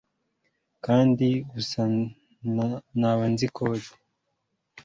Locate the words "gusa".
1.53-1.81